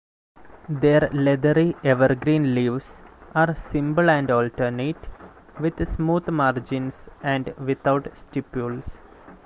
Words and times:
Their 0.67 1.09
leathery, 1.13 1.75
evergreen 1.83 2.55
leaves 2.55 3.03
are 3.35 3.53
simple 3.53 4.09
and 4.09 4.31
alternate, 4.31 4.97
with 5.59 5.87
smooth 5.93 6.27
margins 6.29 7.07
and 7.21 7.53
without 7.59 8.05
stipules. 8.05 8.97